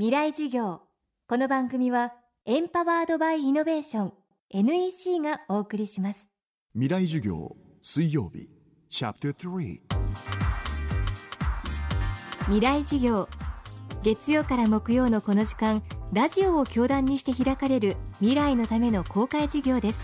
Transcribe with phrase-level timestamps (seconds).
[0.00, 0.80] 未来授業。
[1.28, 2.14] この番組は
[2.46, 4.12] エンパワードバイイノベーション
[4.48, 6.26] NEC がお送りします。
[6.72, 8.48] 未来授業水曜日
[8.88, 9.80] チャプター3
[12.46, 13.28] 未来授業。
[14.02, 15.82] 月曜から木曜のこの時間
[16.14, 20.00] ラジオを教壇にして開かれる未来のための公開授業です。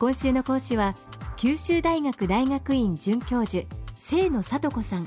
[0.00, 0.96] 今週の講師は
[1.36, 3.64] 九州大学大学院准教授
[4.08, 5.06] 清野聡子さん。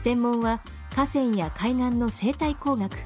[0.00, 0.62] 専門は
[0.94, 2.96] 河川や海岸の生態工学。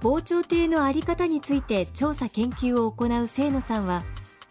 [0.00, 4.02] 防潮堤の在り方について調査研究を行う清野さんは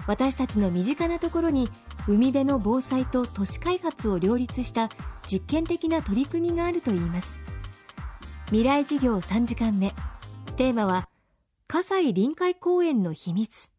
[0.08, 1.70] 私たちの身近なところに
[2.08, 4.90] 海辺の防災と都市開発を両立した
[5.28, 7.40] 実験的な取り組みがあるといいます。
[8.48, 9.94] 未来事業3時間目
[10.58, 11.08] テーマは
[11.68, 13.72] 葛西臨海公園の秘密。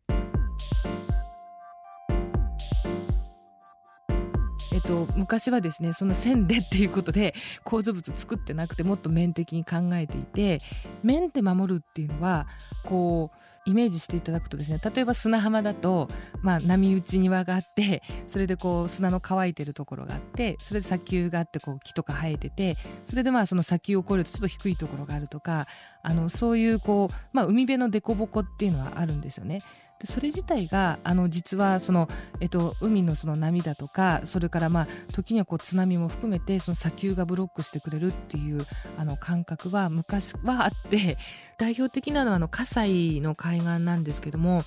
[4.74, 10.62] えっと、昔はですねその線でっていうことで構造物作ってなくてもっと面的に考えていて
[11.04, 12.48] 面で守るっていうのは
[12.84, 16.08] こうイメージしていただくとですね例えば砂浜だと、
[16.42, 25.66] まあ、波打ち庭があってそれでこう砂の乾いてるところがあってそれで砂丘があってこう木とか生えててそれでまあその砂丘を越えるとちょっと低いところがあるとか
[26.02, 29.62] あのそういうこう、まあ、海辺の凸凹っていうのはあるんですよね。
[30.00, 32.08] でそれ自体があの実はその、
[32.40, 38.66] えっと、海のその波だとかそれからまあ時にはこう津波も含めてその砂丘がブロックしてくれるっていう
[38.98, 41.16] あの感覚は昔はあって
[41.58, 44.64] 代表的なのはあの葛西の海海岸なんですけども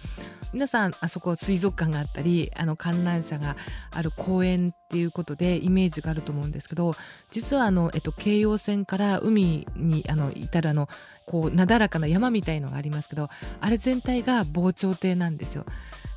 [0.53, 3.57] 皆さんあそこ水族館があったりあの観覧車が
[3.91, 6.95] ある公園っていうことでイメージがあると思うんですけど
[7.31, 10.87] 実はあの、えっと、京葉線から海にあの至るあの
[11.25, 13.29] こうなだらかな山みたいのがありますけど
[13.59, 15.65] あれ全体が防潮堤なんですよ。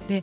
[0.06, 0.22] で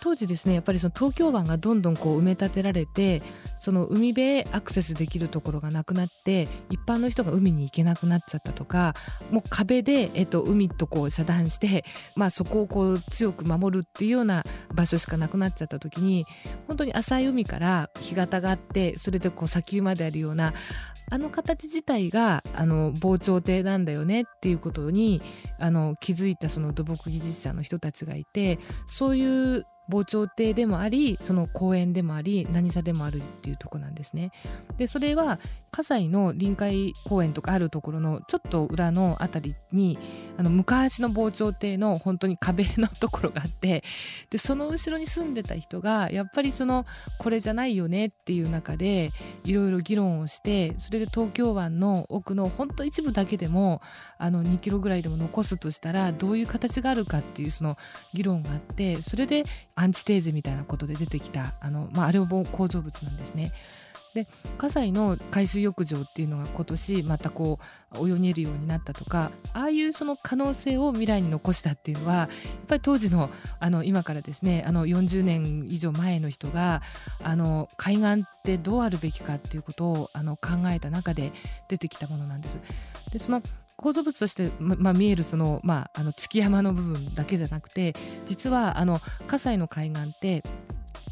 [0.00, 3.22] 当時ですねやっぱりその東京湾がどんどんこう埋め立てられて
[3.58, 8.94] その海辺へアクセスできるところがなくなって一般の人が海に行けなくなっちゃったとか
[9.30, 11.84] もう壁で、えっと、海とこう遮断して、
[12.16, 16.26] まあ、そこをこう強く守るっていうような場所しかなくなっちゃった時に
[16.66, 20.54] 本当に浅い海から干潟があってそれでこう砂丘まであるような
[21.10, 25.20] あの形自体があの防潮堤なんだよねっていうことに
[25.58, 34.30] あの気づいたその土木技術者の人たちがいてそういう防潮堤でもありその公園でもあり何座でもあるっていうとこなんですね。
[34.78, 35.40] でそれは
[35.70, 39.98] 葛西の臨海公園とかあるところのちょっと裏の辺りに
[40.36, 43.84] あの昔の防潮堤の本当に壁のところがあって
[44.30, 46.86] でその後ろに住んでた人がやっぱりその
[47.18, 49.12] これじゃないよねっていう中で
[49.44, 53.80] いろいろ議論をしてそれで東京湾の奥の本当一部だけでも
[54.18, 57.76] あの2キロぐらいでも残すとしたらどういう形があるかっていうその
[58.14, 59.44] 議論があってそれで
[59.80, 63.52] アンチテーゼみたいなことで出てきたあの、まあ、あれも構造物なんですね。
[64.12, 64.26] で
[64.58, 67.60] 葛西の海水浴場っていうのが今年またこ
[67.92, 72.28] う泳げるようになったとかああいうその可能性を未来に残したっていうのはやっ
[72.66, 73.30] ぱり当時の
[73.60, 76.82] あの今からですねあの40年以上前の人が
[77.22, 81.32] あの海岸ってどうあるべきかっていうことをあの考えた中で
[81.68, 82.58] 出てきたものなんです。
[83.12, 83.42] でその
[83.80, 87.94] 構造物として、ままあ、見えるその、まあ、あの築山の部分だけじゃなくて
[88.26, 90.42] 実はあの葛西の海岸って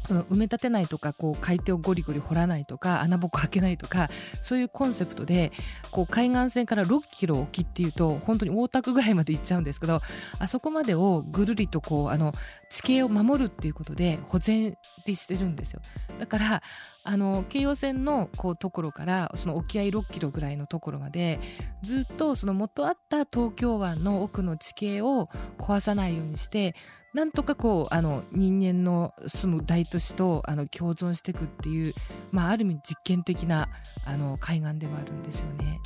[0.05, 4.09] その埋め立てないとかこう海底をゴリゴリ掘らないとか穴ぼこ開けないとか
[4.41, 5.51] そういうコンセプトで
[5.91, 10.01] こう海岸線から6キロ沖っていうと本当に大田区ぐらいまで行っちゃうんですけど
[10.39, 12.33] あそこまでをぐるりとこうあの
[12.69, 15.81] 地形を守るっていうことで保全でしてるんですよ
[16.19, 16.63] だから
[17.03, 21.39] あの京葉線のこうところからその沖合6キロぐらいのところまで
[21.81, 25.25] ずっとその元あった東京湾の奥の地形を
[25.57, 26.75] 壊さないようにして
[27.13, 31.95] なんとかこうあの人間の住む大都市とあの共存していくっていう、
[32.31, 33.69] まあ、ある意味実験的な
[34.05, 35.79] あの海岸でもあるんですよね。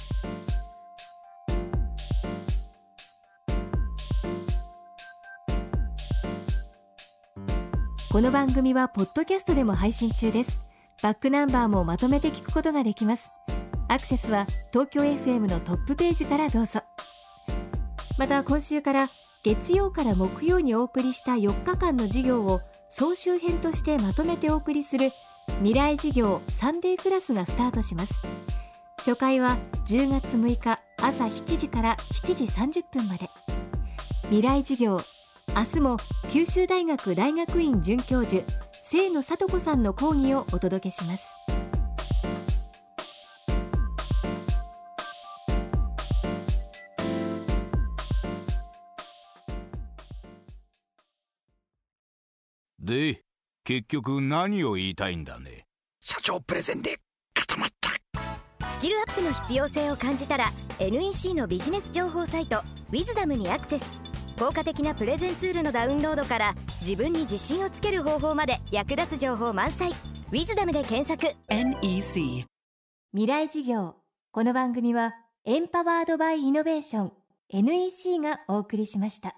[8.14, 10.62] この番組はポッドキャストでも配信中です。
[11.02, 13.32] バックナンバーもまとめて聞くことができます。
[13.88, 16.82] アクセスは東京 FM のトップページからどうぞ。
[18.20, 19.10] また今週から
[19.42, 22.62] 月曜から木曜にお送りした4日間の授業を
[22.92, 25.12] 総集編としてまとめてお送りする
[25.64, 28.14] 未来授業サンデークラスがスタートします。
[28.98, 29.58] 初回は
[29.88, 33.32] 10月6日朝7時から7時30分まで。
[34.26, 35.02] 未来授業
[35.56, 35.98] 明日も
[36.32, 38.44] 九州大学大学院准教授
[38.90, 41.24] 清野聡子さんの講義をお届けします。
[52.80, 53.22] で
[53.64, 55.68] 結局何を言いたいんだね？
[56.02, 56.98] 社長プレゼンで
[57.34, 57.92] 固まった。
[58.68, 64.03] スキルアップの必要性を感じたら NEC のビジネス情報サイト「ウィズダムにアクセス
[64.38, 69.92] 効果的なプレゼンツールのダウンロードから自分に自信をつける方法まで役立つ情報満載
[70.32, 71.36] 「ウィズダムで検索。
[71.50, 72.46] NEC
[73.14, 73.96] 未来授業。
[74.32, 75.14] この番組は
[75.46, 77.12] エンパワードバイイノベーション
[77.50, 79.36] NEC がお送りしました